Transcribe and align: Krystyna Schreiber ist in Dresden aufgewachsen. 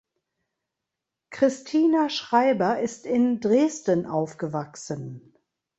Krystyna 1.31 2.09
Schreiber 2.09 2.79
ist 2.81 3.05
in 3.05 3.39
Dresden 3.39 4.07
aufgewachsen. 4.07 5.35